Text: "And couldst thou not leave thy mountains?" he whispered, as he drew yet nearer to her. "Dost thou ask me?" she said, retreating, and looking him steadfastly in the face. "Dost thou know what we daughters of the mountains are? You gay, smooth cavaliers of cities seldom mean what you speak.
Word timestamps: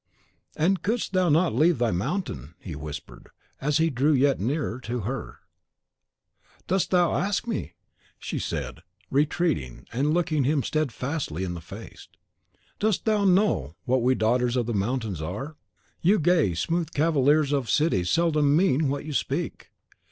"And 0.55 0.81
couldst 0.81 1.13
thou 1.13 1.29
not 1.29 1.53
leave 1.53 1.77
thy 1.77 1.91
mountains?" 1.91 2.55
he 2.59 2.73
whispered, 2.75 3.29
as 3.61 3.77
he 3.77 3.91
drew 3.91 4.13
yet 4.13 4.39
nearer 4.39 4.79
to 4.79 5.01
her. 5.01 5.41
"Dost 6.65 6.89
thou 6.89 7.13
ask 7.15 7.45
me?" 7.45 7.75
she 8.17 8.39
said, 8.39 8.81
retreating, 9.11 9.85
and 9.93 10.11
looking 10.11 10.43
him 10.43 10.63
steadfastly 10.63 11.43
in 11.43 11.53
the 11.53 11.61
face. 11.61 12.07
"Dost 12.79 13.05
thou 13.05 13.25
know 13.25 13.75
what 13.85 14.01
we 14.01 14.15
daughters 14.15 14.55
of 14.55 14.65
the 14.65 14.73
mountains 14.73 15.21
are? 15.21 15.55
You 16.01 16.17
gay, 16.17 16.55
smooth 16.55 16.93
cavaliers 16.95 17.51
of 17.53 17.69
cities 17.69 18.09
seldom 18.09 18.57
mean 18.57 18.89
what 18.89 19.05
you 19.05 19.13
speak. 19.13 19.69